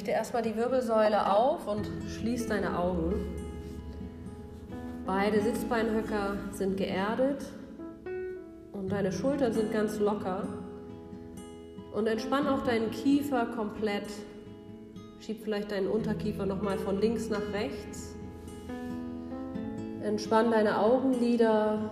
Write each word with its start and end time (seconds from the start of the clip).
richte 0.00 0.12
erstmal 0.12 0.40
die 0.40 0.56
Wirbelsäule 0.56 1.30
auf 1.30 1.66
und 1.66 1.86
schließ 2.08 2.46
deine 2.46 2.78
Augen. 2.78 3.12
Beide 5.04 5.42
Sitzbeinhöcker 5.42 6.38
sind 6.52 6.78
geerdet 6.78 7.44
und 8.72 8.90
deine 8.90 9.12
Schultern 9.12 9.52
sind 9.52 9.70
ganz 9.70 9.98
locker. 9.98 10.48
Und 11.92 12.06
entspann 12.06 12.46
auch 12.46 12.64
deinen 12.64 12.90
Kiefer 12.90 13.44
komplett. 13.54 14.06
Schieb 15.18 15.42
vielleicht 15.44 15.70
deinen 15.70 15.88
Unterkiefer 15.88 16.46
nochmal 16.46 16.78
von 16.78 16.98
links 16.98 17.28
nach 17.28 17.52
rechts. 17.52 18.16
Entspann 20.02 20.50
deine 20.50 20.78
Augenlider. 20.78 21.90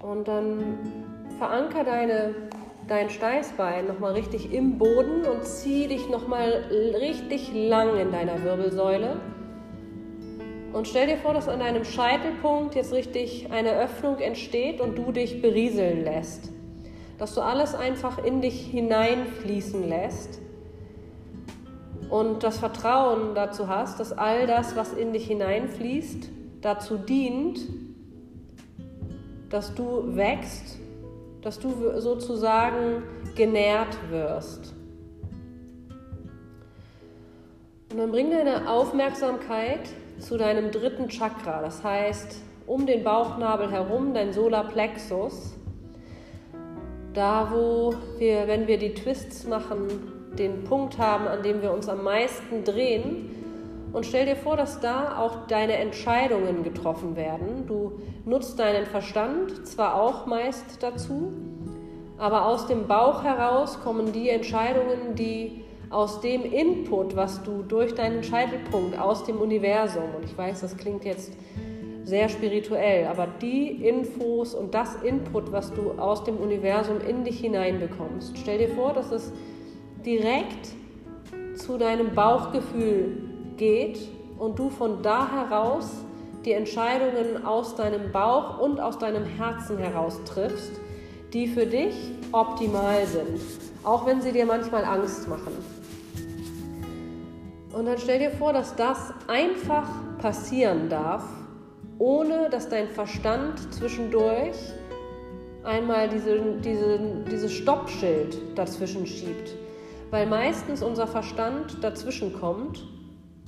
Und 0.00 0.26
dann 0.26 0.78
veranker 1.38 1.84
deine, 1.84 2.34
dein 2.88 3.08
Steißbein 3.08 3.86
nochmal 3.86 4.12
richtig 4.12 4.52
im 4.52 4.78
Boden 4.78 5.24
und 5.24 5.44
zieh 5.44 5.88
dich 5.88 6.08
nochmal 6.08 6.64
richtig 7.00 7.52
lang 7.54 7.96
in 7.98 8.12
deiner 8.12 8.42
Wirbelsäule. 8.42 9.20
Und 10.72 10.88
stell 10.88 11.06
dir 11.06 11.16
vor, 11.16 11.32
dass 11.34 11.48
an 11.48 11.60
deinem 11.60 11.84
Scheitelpunkt 11.84 12.74
jetzt 12.74 12.92
richtig 12.92 13.48
eine 13.50 13.78
Öffnung 13.78 14.18
entsteht 14.18 14.80
und 14.80 14.98
du 14.98 15.12
dich 15.12 15.40
berieseln 15.40 16.02
lässt. 16.04 16.50
Dass 17.16 17.34
du 17.34 17.40
alles 17.40 17.74
einfach 17.74 18.22
in 18.22 18.40
dich 18.40 18.66
hineinfließen 18.66 19.88
lässt 19.88 20.40
und 22.10 22.42
das 22.42 22.58
Vertrauen 22.58 23.34
dazu 23.34 23.68
hast, 23.68 24.00
dass 24.00 24.12
all 24.12 24.46
das, 24.46 24.74
was 24.74 24.92
in 24.92 25.12
dich 25.12 25.28
hineinfließt, 25.28 26.28
dazu 26.60 26.96
dient, 26.96 27.60
dass 29.48 29.74
du 29.74 30.16
wächst, 30.16 30.78
dass 31.44 31.58
du 31.60 32.00
sozusagen 32.00 33.02
genährt 33.34 33.96
wirst. 34.10 34.74
Und 37.90 37.98
dann 37.98 38.10
bring 38.10 38.30
deine 38.30 38.68
Aufmerksamkeit 38.68 39.88
zu 40.18 40.36
deinem 40.36 40.70
dritten 40.70 41.08
Chakra, 41.08 41.60
das 41.60 41.84
heißt 41.84 42.40
um 42.66 42.86
den 42.86 43.04
Bauchnabel 43.04 43.70
herum, 43.70 44.14
dein 44.14 44.32
Solarplexus. 44.32 45.54
Da, 47.12 47.48
wo 47.52 47.94
wir, 48.18 48.48
wenn 48.48 48.66
wir 48.66 48.78
die 48.78 48.94
Twists 48.94 49.46
machen, 49.46 50.32
den 50.38 50.64
Punkt 50.64 50.98
haben, 50.98 51.28
an 51.28 51.42
dem 51.42 51.62
wir 51.62 51.72
uns 51.72 51.88
am 51.88 52.02
meisten 52.02 52.64
drehen. 52.64 53.43
Und 53.94 54.04
stell 54.04 54.26
dir 54.26 54.34
vor, 54.34 54.56
dass 54.56 54.80
da 54.80 55.18
auch 55.18 55.46
deine 55.46 55.74
Entscheidungen 55.74 56.64
getroffen 56.64 57.14
werden. 57.14 57.64
Du 57.68 57.92
nutzt 58.24 58.58
deinen 58.58 58.86
Verstand 58.86 59.64
zwar 59.68 59.94
auch 60.02 60.26
meist 60.26 60.82
dazu, 60.82 61.32
aber 62.18 62.46
aus 62.46 62.66
dem 62.66 62.88
Bauch 62.88 63.22
heraus 63.22 63.78
kommen 63.80 64.12
die 64.12 64.30
Entscheidungen, 64.30 65.14
die 65.14 65.62
aus 65.90 66.20
dem 66.20 66.42
Input, 66.42 67.14
was 67.14 67.44
du 67.44 67.62
durch 67.62 67.94
deinen 67.94 68.24
Scheitelpunkt 68.24 68.98
aus 68.98 69.22
dem 69.22 69.36
Universum, 69.36 70.12
und 70.16 70.24
ich 70.24 70.36
weiß, 70.36 70.62
das 70.62 70.76
klingt 70.76 71.04
jetzt 71.04 71.32
sehr 72.02 72.28
spirituell, 72.28 73.06
aber 73.06 73.28
die 73.40 73.86
Infos 73.86 74.54
und 74.54 74.74
das 74.74 74.96
Input, 75.04 75.52
was 75.52 75.72
du 75.72 75.92
aus 75.92 76.24
dem 76.24 76.38
Universum 76.38 76.96
in 77.00 77.22
dich 77.22 77.38
hineinbekommst, 77.38 78.36
stell 78.38 78.58
dir 78.58 78.70
vor, 78.70 78.92
dass 78.92 79.12
es 79.12 79.32
direkt 80.04 80.70
zu 81.54 81.78
deinem 81.78 82.12
Bauchgefühl 82.12 83.33
geht 83.56 83.98
und 84.38 84.58
du 84.58 84.70
von 84.70 85.02
da 85.02 85.30
heraus 85.30 85.90
die 86.44 86.52
Entscheidungen 86.52 87.46
aus 87.46 87.74
deinem 87.74 88.12
Bauch 88.12 88.58
und 88.58 88.80
aus 88.80 88.98
deinem 88.98 89.24
Herzen 89.24 89.78
heraus 89.78 90.20
triffst, 90.24 90.72
die 91.32 91.46
für 91.46 91.66
dich 91.66 91.94
optimal 92.32 93.06
sind, 93.06 93.40
auch 93.82 94.06
wenn 94.06 94.20
sie 94.20 94.32
dir 94.32 94.46
manchmal 94.46 94.84
Angst 94.84 95.28
machen. 95.28 95.52
Und 97.72 97.86
dann 97.86 97.98
stell 97.98 98.18
dir 98.18 98.30
vor, 98.30 98.52
dass 98.52 98.76
das 98.76 99.12
einfach 99.26 99.88
passieren 100.18 100.88
darf, 100.88 101.24
ohne 101.98 102.50
dass 102.50 102.68
dein 102.68 102.88
Verstand 102.88 103.72
zwischendurch 103.72 104.56
einmal 105.64 106.08
diese, 106.08 106.38
diese, 106.62 107.00
dieses 107.30 107.52
Stoppschild 107.52 108.36
dazwischen 108.54 109.06
schiebt 109.06 109.54
weil 110.14 110.26
meistens 110.26 110.80
unser 110.80 111.08
Verstand 111.08 111.82
dazwischen 111.82 112.32
kommt 112.34 112.86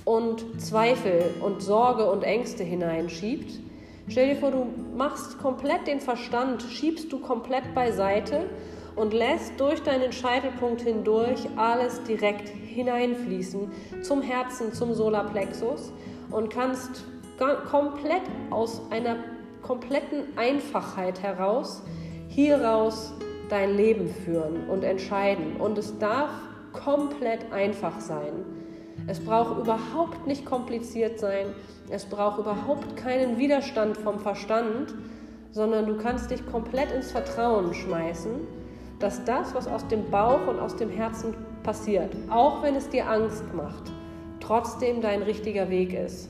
und 0.07 0.61
Zweifel 0.61 1.21
und 1.41 1.61
Sorge 1.61 2.09
und 2.09 2.23
Ängste 2.23 2.63
hineinschiebt. 2.63 3.59
Stell 4.07 4.29
dir 4.29 4.35
vor, 4.37 4.51
du 4.51 4.65
machst 4.95 5.37
komplett 5.37 5.85
den 5.85 5.99
Verstand, 5.99 6.63
schiebst 6.63 7.11
du 7.11 7.19
komplett 7.19 7.75
beiseite 7.75 8.45
und 8.95 9.13
lässt 9.13 9.59
durch 9.59 9.83
deinen 9.83 10.13
Scheitelpunkt 10.13 10.79
hindurch 10.79 11.41
alles 11.57 12.01
direkt 12.03 12.47
hineinfließen 12.47 13.69
zum 14.01 14.21
Herzen, 14.21 14.71
zum 14.71 14.93
Solarplexus 14.93 15.91
und 16.31 16.51
kannst 16.51 17.03
komplett 17.69 18.23
aus 18.49 18.81
einer 18.91 19.17
kompletten 19.61 20.37
Einfachheit 20.37 21.21
heraus 21.21 21.81
hieraus 22.29 23.11
dein 23.49 23.75
Leben 23.75 24.07
führen 24.07 24.69
und 24.69 24.85
entscheiden. 24.85 25.57
Und 25.57 25.77
es 25.77 25.99
darf 25.99 26.29
komplett 26.71 27.51
einfach 27.51 27.99
sein. 27.99 28.56
Es 29.07 29.19
braucht 29.19 29.59
überhaupt 29.59 30.27
nicht 30.27 30.45
kompliziert 30.45 31.19
sein. 31.19 31.47
Es 31.89 32.05
braucht 32.05 32.39
überhaupt 32.39 32.97
keinen 32.97 33.37
Widerstand 33.37 33.97
vom 33.97 34.19
Verstand, 34.19 34.93
sondern 35.51 35.85
du 35.85 35.97
kannst 35.97 36.29
dich 36.29 36.45
komplett 36.45 36.91
ins 36.91 37.11
Vertrauen 37.11 37.73
schmeißen, 37.73 38.31
dass 38.99 39.23
das, 39.23 39.55
was 39.55 39.67
aus 39.67 39.87
dem 39.87 40.09
Bauch 40.11 40.47
und 40.47 40.59
aus 40.59 40.75
dem 40.75 40.89
Herzen 40.89 41.33
passiert, 41.63 42.15
auch 42.29 42.61
wenn 42.63 42.75
es 42.75 42.89
dir 42.89 43.09
Angst 43.09 43.43
macht, 43.53 43.91
trotzdem 44.39 45.01
dein 45.01 45.21
richtiger 45.21 45.69
Weg 45.69 45.93
ist. 45.93 46.29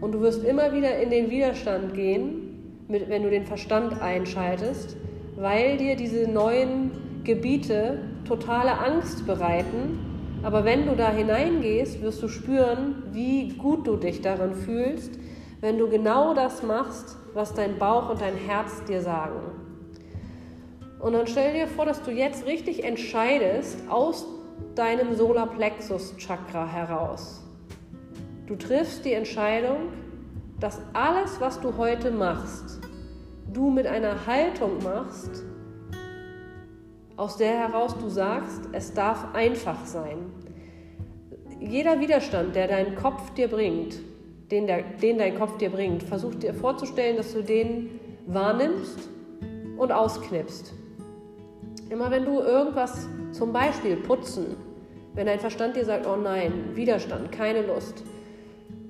Und 0.00 0.12
du 0.12 0.20
wirst 0.20 0.44
immer 0.44 0.72
wieder 0.72 0.98
in 0.98 1.10
den 1.10 1.30
Widerstand 1.30 1.94
gehen, 1.94 2.84
wenn 2.88 3.22
du 3.22 3.30
den 3.30 3.46
Verstand 3.46 4.00
einschaltest, 4.00 4.96
weil 5.36 5.76
dir 5.76 5.96
diese 5.96 6.30
neuen 6.30 6.92
Gebiete 7.24 7.98
totale 8.26 8.78
Angst 8.78 9.26
bereiten. 9.26 9.98
Aber 10.46 10.64
wenn 10.64 10.86
du 10.86 10.94
da 10.94 11.10
hineingehst, 11.10 12.00
wirst 12.02 12.22
du 12.22 12.28
spüren, 12.28 13.02
wie 13.10 13.48
gut 13.54 13.84
du 13.84 13.96
dich 13.96 14.20
darin 14.20 14.54
fühlst, 14.54 15.18
wenn 15.60 15.76
du 15.76 15.88
genau 15.88 16.34
das 16.34 16.62
machst, 16.62 17.16
was 17.34 17.52
dein 17.52 17.80
Bauch 17.80 18.10
und 18.10 18.20
dein 18.20 18.36
Herz 18.36 18.84
dir 18.84 19.00
sagen. 19.00 19.40
Und 21.00 21.14
dann 21.14 21.26
stell 21.26 21.52
dir 21.52 21.66
vor, 21.66 21.84
dass 21.84 22.00
du 22.00 22.12
jetzt 22.12 22.46
richtig 22.46 22.84
entscheidest 22.84 23.76
aus 23.90 24.24
deinem 24.76 25.16
Solarplexus-Chakra 25.16 26.64
heraus. 26.68 27.42
Du 28.46 28.54
triffst 28.54 29.04
die 29.04 29.14
Entscheidung, 29.14 29.88
dass 30.60 30.80
alles, 30.92 31.40
was 31.40 31.60
du 31.60 31.76
heute 31.76 32.12
machst, 32.12 32.78
du 33.52 33.68
mit 33.68 33.88
einer 33.88 34.28
Haltung 34.28 34.80
machst, 34.84 35.42
aus 37.16 37.36
der 37.36 37.52
heraus 37.52 37.96
du 37.98 38.08
sagst, 38.08 38.62
es 38.72 38.92
darf 38.92 39.34
einfach 39.34 39.84
sein. 39.86 40.18
Jeder 41.60 41.98
Widerstand, 42.00 42.54
der 42.54 42.68
dein 42.68 42.94
Kopf 42.94 43.32
dir 43.34 43.48
bringt, 43.48 43.98
den, 44.50 44.66
der, 44.66 44.82
den 44.82 45.18
dein 45.18 45.38
Kopf 45.38 45.56
dir 45.56 45.70
bringt, 45.70 46.02
versuch 46.02 46.34
dir 46.34 46.54
vorzustellen, 46.54 47.16
dass 47.16 47.32
du 47.32 47.42
den 47.42 47.98
wahrnimmst 48.26 49.08
und 49.78 49.90
ausknipst. 49.90 50.72
Immer 51.88 52.10
wenn 52.10 52.24
du 52.24 52.40
irgendwas, 52.40 53.08
zum 53.32 53.52
Beispiel 53.52 53.96
putzen, 53.96 54.56
wenn 55.14 55.26
dein 55.26 55.40
Verstand 55.40 55.76
dir 55.76 55.84
sagt, 55.84 56.06
oh 56.06 56.16
nein, 56.16 56.52
Widerstand, 56.74 57.32
keine 57.32 57.62
Lust, 57.62 58.02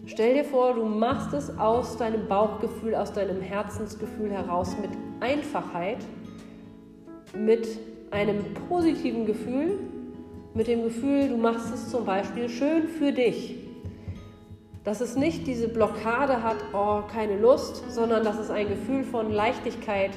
stell 0.06 0.34
dir 0.34 0.44
vor, 0.44 0.74
du 0.74 0.84
machst 0.84 1.32
es 1.32 1.56
aus 1.58 1.96
deinem 1.96 2.26
Bauchgefühl, 2.26 2.94
aus 2.96 3.12
deinem 3.12 3.40
Herzensgefühl 3.40 4.30
heraus 4.30 4.76
mit 4.80 4.90
Einfachheit, 5.20 5.98
mit 7.36 7.68
einem 8.10 8.38
positiven 8.68 9.26
Gefühl, 9.26 9.78
mit 10.54 10.68
dem 10.68 10.84
Gefühl, 10.84 11.28
du 11.28 11.36
machst 11.36 11.72
es 11.74 11.90
zum 11.90 12.04
Beispiel 12.06 12.48
schön 12.48 12.88
für 12.88 13.12
dich. 13.12 13.56
Dass 14.84 15.00
es 15.00 15.16
nicht 15.16 15.46
diese 15.46 15.68
Blockade 15.68 16.42
hat, 16.42 16.56
oh, 16.72 17.02
keine 17.12 17.38
Lust, 17.38 17.84
sondern 17.90 18.24
dass 18.24 18.38
es 18.38 18.50
ein 18.50 18.68
Gefühl 18.68 19.04
von 19.04 19.30
Leichtigkeit 19.30 20.12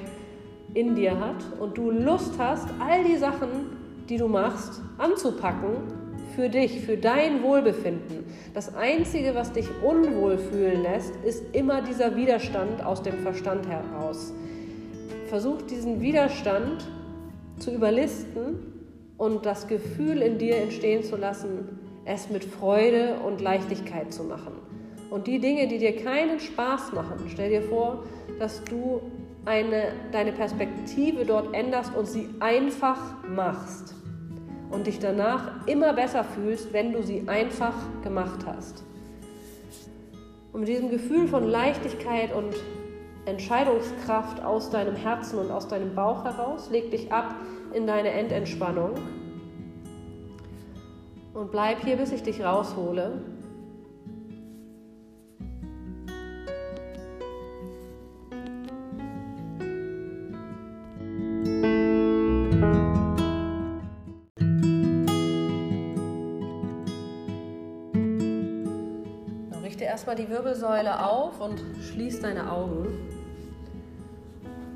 in 0.74 0.96
dir 0.96 1.20
hat 1.20 1.44
und 1.60 1.78
du 1.78 1.92
Lust 1.92 2.36
hast, 2.38 2.68
all 2.80 3.04
die 3.04 3.18
Sachen, 3.18 3.50
die 4.08 4.18
du 4.18 4.28
machst, 4.28 4.82
anzupacken 4.98 6.00
für 6.36 6.48
dich, 6.48 6.82
für 6.82 6.96
dein 6.96 7.44
Wohlbefinden. 7.44 8.24
Das 8.54 8.76
Einzige, 8.76 9.36
was 9.36 9.52
dich 9.52 9.68
unwohl 9.84 10.38
fühlen 10.38 10.84
lässt, 10.84 11.16
ist 11.26 11.44
immer 11.54 11.82
dieser 11.82 12.16
Widerstand 12.16 12.82
aus 12.82 13.02
dem 13.04 13.20
Verstand 13.20 13.68
heraus. 13.68 14.32
Versuch 15.28 15.62
diesen 15.64 16.00
Widerstand 16.00 16.88
zu 17.60 17.72
überlisten 17.72 18.56
und 19.18 19.46
das 19.46 19.68
Gefühl 19.68 20.22
in 20.22 20.38
dir 20.38 20.58
entstehen 20.58 21.04
zu 21.04 21.16
lassen, 21.16 21.80
es 22.06 22.30
mit 22.30 22.46
Freude 22.46 23.16
und 23.26 23.42
Leichtigkeit 23.42 24.14
zu 24.14 24.24
machen. 24.24 24.54
Und 25.10 25.28
die 25.28 25.40
Dinge, 25.40 25.68
die 25.68 25.78
dir 25.78 25.96
keinen 25.96 26.40
Spaß 26.40 26.94
machen, 26.94 27.26
stell 27.28 27.50
dir 27.50 27.62
vor, 27.64 28.04
dass 28.40 28.64
du 28.64 29.02
eine, 29.46 29.94
deine 30.12 30.32
Perspektive 30.32 31.26
dort 31.26 31.54
änderst 31.54 31.96
und 31.96 32.08
sie 32.08 32.30
einfach 32.40 33.00
machst. 33.28 33.96
und 34.72 34.86
dich 34.86 35.00
danach 35.00 35.66
immer 35.68 35.94
besser 35.94 36.24
fühlst, 36.24 36.74
wenn 36.74 36.94
du 36.94 37.02
sie 37.02 37.24
einfach 37.28 37.74
gemacht 38.04 38.46
hast. 38.46 38.84
Und 40.54 40.62
mit 40.62 40.70
diesem 40.70 40.90
Gefühl 40.90 41.28
von 41.28 41.44
Leichtigkeit 41.44 42.34
und 42.34 42.54
Entscheidungskraft 43.26 44.44
aus 44.44 44.70
deinem 44.70 44.96
Herzen 44.96 45.40
und 45.40 45.52
aus 45.52 45.68
deinem 45.68 45.94
Bauch 45.94 46.24
heraus, 46.24 46.70
leg 46.70 46.92
dich 46.92 47.12
ab 47.12 47.36
in 47.74 47.86
deine 47.86 48.10
Endentspannung 48.10 48.96
und 51.34 51.52
bleib 51.52 51.84
hier, 51.84 51.98
bis 51.98 52.12
ich 52.12 52.24
dich 52.24 52.44
raushole. 52.44 53.22
Erstmal 69.90 70.16
die 70.16 70.30
Wirbelsäule 70.30 71.04
auf 71.04 71.42
und 71.42 71.60
schließ 71.82 72.22
deine 72.22 72.52
Augen. 72.52 72.88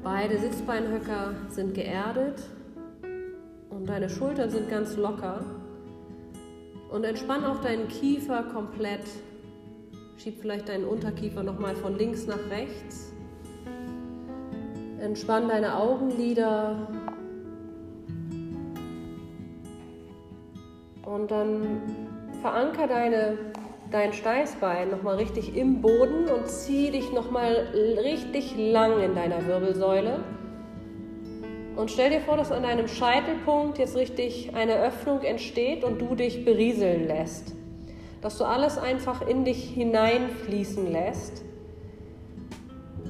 Beide 0.03 0.39
Sitzbeinhöcker 0.39 1.35
sind 1.49 1.75
geerdet 1.75 2.41
und 3.69 3.87
deine 3.87 4.09
Schultern 4.09 4.49
sind 4.49 4.69
ganz 4.69 4.97
locker. 4.97 5.45
Und 6.89 7.03
entspann 7.03 7.45
auch 7.45 7.61
deinen 7.61 7.87
Kiefer 7.87 8.43
komplett. 8.43 9.03
Schieb 10.17 10.39
vielleicht 10.41 10.67
deinen 10.67 10.85
Unterkiefer 10.85 11.43
nochmal 11.43 11.75
von 11.75 11.95
links 11.95 12.25
nach 12.25 12.49
rechts. 12.49 13.13
Entspann 14.99 15.47
deine 15.47 15.77
Augenlider. 15.77 16.87
Und 21.05 21.29
dann 21.29 21.81
veranker 22.41 22.87
deine, 22.87 23.37
dein 23.93 24.11
Steißbein 24.11 24.89
nochmal 24.89 25.17
richtig 25.17 25.55
im 25.55 25.81
Boden 25.81 26.27
und 26.27 26.47
zieh 26.47 26.89
dich 26.89 27.13
nochmal 27.13 27.67
richtig 28.03 28.55
lang 28.57 28.99
in 28.99 29.13
deiner 29.13 29.45
Wirbelsäule. 29.45 30.23
Und 31.75 31.91
stell 31.91 32.09
dir 32.09 32.21
vor, 32.21 32.35
dass 32.35 32.51
an 32.51 32.63
deinem 32.63 32.87
Scheitelpunkt 32.87 33.77
jetzt 33.77 33.95
richtig 33.95 34.55
eine 34.55 34.79
Öffnung 34.81 35.21
entsteht 35.21 35.83
und 35.83 36.01
du 36.01 36.15
dich 36.15 36.43
berieseln 36.43 37.07
lässt. 37.07 37.53
Dass 38.21 38.39
du 38.39 38.45
alles 38.45 38.79
einfach 38.79 39.27
in 39.27 39.45
dich 39.45 39.63
hineinfließen 39.63 40.91
lässt 40.91 41.43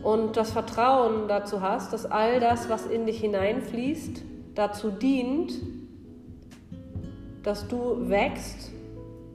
und 0.04 0.36
das 0.36 0.52
Vertrauen 0.52 1.30
dazu 1.30 1.62
hast, 1.62 1.94
dass 1.94 2.06
all 2.06 2.42
das, 2.42 2.70
was 2.70 2.88
in 2.88 3.06
dich 3.06 3.22
hineinfließt, 3.22 4.22
dazu 4.54 4.92
dient, 4.92 5.54
dass 7.42 7.70
du 7.70 8.10
wächst, 8.10 8.74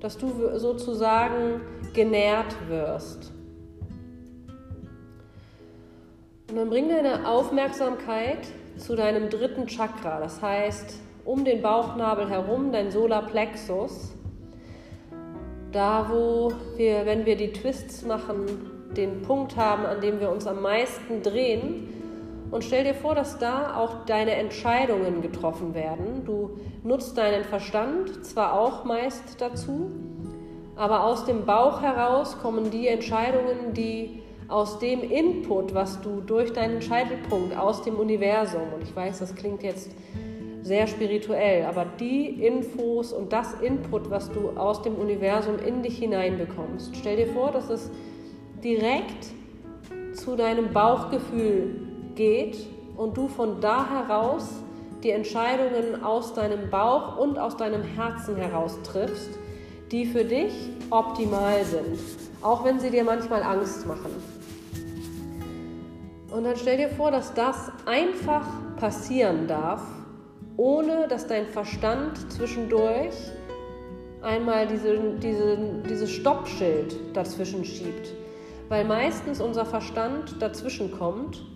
dass 0.00 0.16
du 0.16 0.58
sozusagen 0.58 1.60
genährt 1.92 2.54
wirst. 2.68 3.32
Und 6.48 6.56
dann 6.56 6.70
bring 6.70 6.88
deine 6.88 7.28
Aufmerksamkeit 7.28 8.48
zu 8.76 8.96
deinem 8.96 9.28
dritten 9.28 9.66
Chakra, 9.66 10.20
das 10.20 10.40
heißt 10.40 10.98
um 11.24 11.44
den 11.44 11.60
Bauchnabel 11.60 12.30
herum, 12.30 12.72
dein 12.72 12.90
Solarplexus. 12.90 14.14
Da, 15.72 16.08
wo 16.10 16.50
wir, 16.78 17.04
wenn 17.04 17.26
wir 17.26 17.36
die 17.36 17.52
Twists 17.52 18.02
machen, 18.02 18.46
den 18.96 19.20
Punkt 19.20 19.54
haben, 19.54 19.84
an 19.84 20.00
dem 20.00 20.20
wir 20.20 20.30
uns 20.30 20.46
am 20.46 20.62
meisten 20.62 21.20
drehen. 21.22 21.92
Und 22.50 22.64
stell 22.64 22.84
dir 22.84 22.94
vor, 22.94 23.14
dass 23.14 23.38
da 23.38 23.76
auch 23.76 24.06
deine 24.06 24.32
Entscheidungen 24.32 25.20
getroffen 25.20 25.74
werden. 25.74 26.24
Du 26.24 26.58
nutzt 26.82 27.18
deinen 27.18 27.44
Verstand 27.44 28.24
zwar 28.24 28.58
auch 28.58 28.84
meist 28.84 29.40
dazu, 29.40 29.90
aber 30.76 31.04
aus 31.04 31.24
dem 31.24 31.44
Bauch 31.44 31.82
heraus 31.82 32.38
kommen 32.38 32.70
die 32.70 32.88
Entscheidungen, 32.88 33.74
die 33.74 34.22
aus 34.48 34.78
dem 34.78 35.02
Input, 35.02 35.74
was 35.74 36.00
du 36.00 36.22
durch 36.22 36.52
deinen 36.52 36.80
Scheitelpunkt 36.80 37.56
aus 37.56 37.82
dem 37.82 37.96
Universum, 37.96 38.62
und 38.74 38.82
ich 38.82 38.96
weiß, 38.96 39.18
das 39.18 39.34
klingt 39.34 39.62
jetzt 39.62 39.90
sehr 40.62 40.86
spirituell, 40.86 41.66
aber 41.66 41.84
die 42.00 42.46
Infos 42.46 43.12
und 43.12 43.32
das 43.32 43.54
Input, 43.60 44.10
was 44.10 44.30
du 44.30 44.50
aus 44.58 44.82
dem 44.82 44.94
Universum 44.94 45.58
in 45.58 45.82
dich 45.82 45.98
hineinbekommst, 45.98 46.96
stell 46.96 47.16
dir 47.16 47.26
vor, 47.28 47.50
dass 47.50 47.68
es 47.68 47.90
direkt 48.64 49.26
zu 50.14 50.34
deinem 50.34 50.72
Bauchgefühl 50.72 51.87
geht 52.18 52.58
und 52.96 53.16
du 53.16 53.28
von 53.28 53.60
da 53.60 53.88
heraus 53.88 54.50
die 55.02 55.10
Entscheidungen 55.10 56.02
aus 56.04 56.34
deinem 56.34 56.68
Bauch 56.68 57.16
und 57.16 57.38
aus 57.38 57.56
deinem 57.56 57.82
Herzen 57.82 58.36
heraus 58.36 58.76
triffst, 58.82 59.30
die 59.92 60.04
für 60.04 60.24
dich 60.24 60.52
optimal 60.90 61.64
sind, 61.64 61.98
auch 62.42 62.64
wenn 62.64 62.80
sie 62.80 62.90
dir 62.90 63.04
manchmal 63.04 63.42
Angst 63.42 63.86
machen. 63.86 64.10
Und 66.30 66.44
dann 66.44 66.56
stell 66.56 66.76
dir 66.76 66.88
vor, 66.88 67.10
dass 67.10 67.32
das 67.32 67.70
einfach 67.86 68.46
passieren 68.76 69.46
darf, 69.46 69.82
ohne 70.56 71.06
dass 71.08 71.26
dein 71.28 71.46
Verstand 71.46 72.32
zwischendurch 72.32 73.14
einmal 74.20 74.66
diese, 74.66 74.98
diese, 75.22 75.56
dieses 75.88 76.10
Stoppschild 76.10 76.96
dazwischen 77.14 77.64
schiebt. 77.64 78.12
Weil 78.68 78.84
meistens 78.84 79.40
unser 79.40 79.64
Verstand 79.64 80.42
dazwischen 80.42 80.90
kommt 80.90 81.46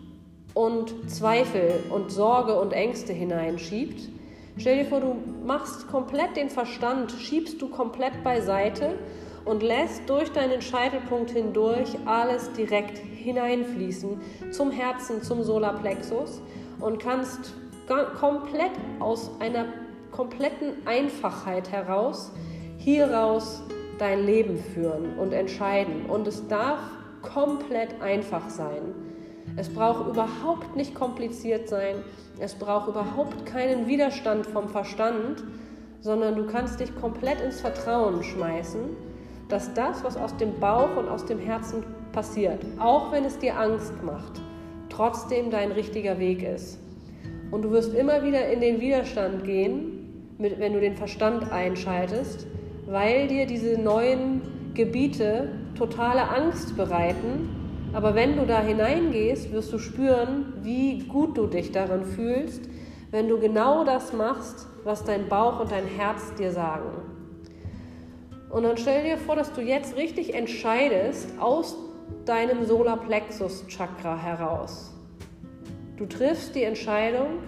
und 0.54 1.10
Zweifel 1.10 1.80
und 1.90 2.10
Sorge 2.10 2.58
und 2.60 2.72
Ängste 2.72 3.12
hineinschiebt. 3.12 4.08
Stell 4.58 4.78
dir 4.78 4.84
vor, 4.84 5.00
du 5.00 5.16
machst 5.46 5.88
komplett 5.88 6.36
den 6.36 6.50
Verstand, 6.50 7.12
schiebst 7.12 7.60
du 7.62 7.68
komplett 7.68 8.22
beiseite 8.22 8.98
und 9.44 9.62
lässt 9.62 10.08
durch 10.08 10.30
deinen 10.30 10.60
Scheitelpunkt 10.60 11.30
hindurch 11.30 11.96
alles 12.04 12.52
direkt 12.52 12.98
hineinfließen 12.98 14.20
zum 14.50 14.70
Herzen, 14.70 15.22
zum 15.22 15.42
Solarplexus 15.42 16.42
und 16.80 16.98
kannst 16.98 17.54
komplett 18.18 18.72
aus 19.00 19.30
einer 19.40 19.66
kompletten 20.10 20.86
Einfachheit 20.86 21.70
heraus 21.70 22.30
hieraus 22.78 23.62
dein 23.98 24.26
Leben 24.26 24.58
führen 24.58 25.18
und 25.18 25.32
entscheiden. 25.32 26.06
Und 26.06 26.26
es 26.26 26.46
darf 26.48 26.80
komplett 27.22 28.00
einfach 28.00 28.48
sein. 28.50 28.94
Es 29.56 29.68
braucht 29.68 30.08
überhaupt 30.08 30.76
nicht 30.76 30.94
kompliziert 30.94 31.68
sein. 31.68 31.96
Es 32.38 32.54
braucht 32.54 32.88
überhaupt 32.88 33.46
keinen 33.46 33.86
Widerstand 33.86 34.46
vom 34.46 34.68
Verstand, 34.68 35.44
sondern 36.00 36.36
du 36.36 36.46
kannst 36.46 36.80
dich 36.80 36.94
komplett 36.96 37.40
ins 37.40 37.60
Vertrauen 37.60 38.22
schmeißen 38.22 38.90
dass 39.52 39.74
das, 39.74 40.02
was 40.02 40.16
aus 40.16 40.34
dem 40.38 40.58
Bauch 40.58 40.96
und 40.96 41.08
aus 41.08 41.26
dem 41.26 41.38
Herzen 41.38 41.84
passiert, 42.12 42.64
auch 42.78 43.12
wenn 43.12 43.26
es 43.26 43.38
dir 43.38 43.58
Angst 43.58 43.92
macht, 44.02 44.40
trotzdem 44.88 45.50
dein 45.50 45.72
richtiger 45.72 46.18
Weg 46.18 46.42
ist. 46.42 46.78
Und 47.50 47.62
du 47.62 47.70
wirst 47.70 47.92
immer 47.92 48.24
wieder 48.24 48.48
in 48.48 48.62
den 48.62 48.80
Widerstand 48.80 49.44
gehen, 49.44 50.34
wenn 50.38 50.72
du 50.72 50.80
den 50.80 50.96
Verstand 50.96 51.52
einschaltest, 51.52 52.46
weil 52.86 53.28
dir 53.28 53.46
diese 53.46 53.78
neuen 53.78 54.40
Gebiete 54.72 55.50
totale 55.76 56.30
Angst 56.30 56.74
bereiten. 56.74 57.61
Aber 57.92 58.14
wenn 58.14 58.36
du 58.36 58.46
da 58.46 58.60
hineingehst, 58.60 59.52
wirst 59.52 59.72
du 59.72 59.78
spüren, 59.78 60.54
wie 60.62 61.00
gut 61.00 61.36
du 61.36 61.46
dich 61.46 61.72
darin 61.72 62.04
fühlst, 62.04 62.62
wenn 63.10 63.28
du 63.28 63.38
genau 63.38 63.84
das 63.84 64.12
machst, 64.12 64.66
was 64.84 65.04
dein 65.04 65.28
Bauch 65.28 65.60
und 65.60 65.70
dein 65.70 65.86
Herz 65.86 66.34
dir 66.34 66.52
sagen. 66.52 66.90
Und 68.48 68.64
dann 68.64 68.76
stell 68.76 69.04
dir 69.04 69.18
vor, 69.18 69.36
dass 69.36 69.52
du 69.52 69.60
jetzt 69.60 69.96
richtig 69.96 70.34
entscheidest 70.34 71.28
aus 71.38 71.76
deinem 72.24 72.64
Solarplexus-Chakra 72.64 74.16
heraus. 74.16 74.92
Du 75.96 76.06
triffst 76.06 76.54
die 76.54 76.64
Entscheidung, 76.64 77.38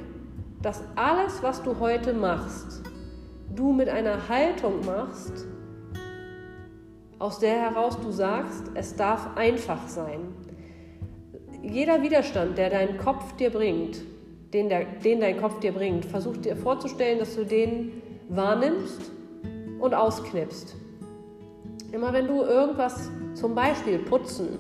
dass 0.63 0.83
alles, 0.97 1.43
was 1.43 1.63
du 1.63 1.79
heute 1.81 2.13
machst, 2.13 2.83
du 3.55 3.73
mit 3.73 3.89
einer 3.89 4.29
Haltung 4.29 4.85
machst, 4.85 5.47
aus 7.25 7.39
der 7.39 7.59
heraus 7.59 7.99
du 8.03 8.11
sagst, 8.11 8.65
es 8.75 8.97
darf 8.97 9.35
einfach 9.35 9.89
sein. 9.89 10.21
Jeder 11.63 12.03
Widerstand, 12.03 12.59
der 12.59 12.69
dein 12.69 12.99
Kopf 12.99 13.35
dir 13.37 13.49
bringt, 13.49 14.03
den, 14.53 14.69
der, 14.69 14.85
den 14.85 15.21
dein 15.21 15.41
Kopf 15.41 15.59
dir 15.61 15.73
bringt, 15.73 16.05
versuch 16.05 16.37
dir 16.37 16.55
vorzustellen, 16.55 17.19
dass 17.19 17.35
du 17.35 17.47
den 17.47 18.03
wahrnimmst 18.29 19.11
und 19.81 19.95
ausknipst. 19.95 20.77
Immer 21.93 22.13
wenn 22.13 22.27
du 22.27 22.43
irgendwas, 22.43 23.09
zum 23.33 23.55
Beispiel 23.55 24.01
putzen, 24.01 24.59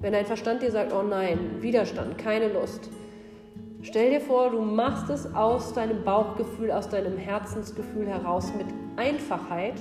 wenn 0.00 0.14
dein 0.14 0.24
Verstand 0.24 0.62
dir 0.62 0.70
sagt, 0.70 0.94
oh 0.94 1.02
nein, 1.02 1.38
Widerstand, 1.60 2.16
keine 2.16 2.50
Lust, 2.50 2.88
stell 3.82 4.08
dir 4.12 4.22
vor, 4.22 4.48
du 4.48 4.62
machst 4.62 5.10
es 5.10 5.34
aus 5.34 5.74
deinem 5.74 6.02
Bauchgefühl, 6.04 6.72
aus 6.72 6.88
deinem 6.88 7.18
Herzensgefühl 7.18 8.06
heraus 8.06 8.50
mit 8.56 8.68
Einfachheit, 8.96 9.74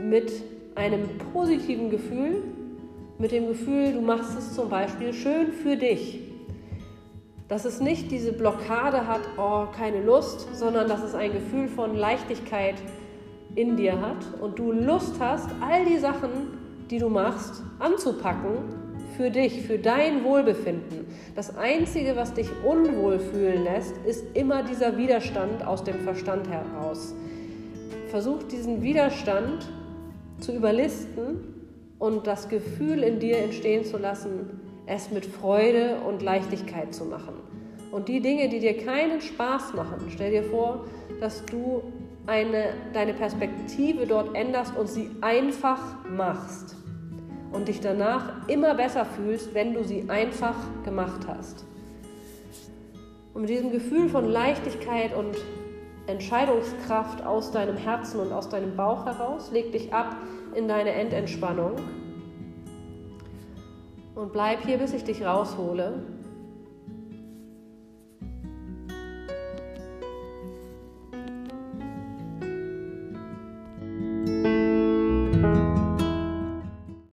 mit 0.00 0.32
einem 0.76 1.08
positiven 1.32 1.90
Gefühl, 1.90 2.42
mit 3.18 3.32
dem 3.32 3.48
Gefühl, 3.48 3.92
du 3.92 4.00
machst 4.00 4.38
es 4.38 4.54
zum 4.54 4.68
Beispiel 4.68 5.12
schön 5.12 5.52
für 5.52 5.76
dich. 5.76 6.20
Dass 7.48 7.64
es 7.64 7.80
nicht 7.80 8.10
diese 8.10 8.32
Blockade 8.32 9.06
hat, 9.06 9.22
oh, 9.38 9.66
keine 9.74 10.02
Lust, 10.02 10.54
sondern 10.54 10.88
dass 10.88 11.02
es 11.02 11.14
ein 11.14 11.32
Gefühl 11.32 11.68
von 11.68 11.96
Leichtigkeit 11.96 12.74
in 13.54 13.76
dir 13.76 14.00
hat 14.00 14.40
und 14.40 14.58
du 14.58 14.72
Lust 14.72 15.14
hast, 15.18 15.48
all 15.60 15.84
die 15.86 15.98
Sachen, 15.98 16.58
die 16.90 16.98
du 16.98 17.08
machst, 17.08 17.62
anzupacken 17.78 18.58
für 19.16 19.30
dich, 19.30 19.62
für 19.62 19.78
dein 19.78 20.24
Wohlbefinden. 20.24 21.06
Das 21.34 21.56
Einzige, 21.56 22.16
was 22.16 22.34
dich 22.34 22.48
unwohl 22.64 23.18
fühlen 23.18 23.64
lässt, 23.64 23.96
ist 24.06 24.24
immer 24.34 24.62
dieser 24.62 24.98
Widerstand 24.98 25.66
aus 25.66 25.84
dem 25.84 26.00
Verstand 26.00 26.48
heraus. 26.50 27.14
Versuch 28.10 28.42
diesen 28.42 28.82
Widerstand 28.82 29.66
zu 30.40 30.52
überlisten 30.52 31.54
und 31.98 32.26
das 32.26 32.48
Gefühl 32.48 33.02
in 33.02 33.18
dir 33.18 33.38
entstehen 33.38 33.84
zu 33.84 33.98
lassen, 33.98 34.60
es 34.86 35.10
mit 35.10 35.26
Freude 35.26 35.96
und 36.06 36.22
Leichtigkeit 36.22 36.94
zu 36.94 37.04
machen. 37.04 37.34
Und 37.90 38.08
die 38.08 38.20
Dinge, 38.20 38.48
die 38.48 38.60
dir 38.60 38.76
keinen 38.76 39.20
Spaß 39.20 39.74
machen, 39.74 40.06
stell 40.10 40.30
dir 40.30 40.44
vor, 40.44 40.84
dass 41.20 41.44
du 41.46 41.82
eine, 42.26 42.74
deine 42.92 43.14
Perspektive 43.14 44.06
dort 44.06 44.34
änderst 44.34 44.76
und 44.76 44.88
sie 44.88 45.10
einfach 45.20 45.80
machst 46.10 46.76
und 47.52 47.68
dich 47.68 47.80
danach 47.80 48.48
immer 48.48 48.74
besser 48.74 49.04
fühlst, 49.04 49.54
wenn 49.54 49.74
du 49.74 49.84
sie 49.84 50.04
einfach 50.08 50.56
gemacht 50.84 51.26
hast. 51.26 51.64
Und 53.32 53.42
mit 53.42 53.50
diesem 53.50 53.70
Gefühl 53.70 54.08
von 54.08 54.24
Leichtigkeit 54.28 55.14
und 55.14 55.36
Entscheidungskraft 56.06 57.24
aus 57.24 57.50
deinem 57.50 57.76
Herzen 57.76 58.20
und 58.20 58.32
aus 58.32 58.48
deinem 58.48 58.76
Bauch 58.76 59.06
heraus, 59.06 59.50
leg 59.50 59.72
dich 59.72 59.92
ab 59.92 60.16
in 60.54 60.68
deine 60.68 60.92
Endentspannung 60.92 61.72
und 64.14 64.32
bleib 64.32 64.64
hier, 64.64 64.78
bis 64.78 64.92
ich 64.92 65.04
dich 65.04 65.24
raushole. 65.24 66.15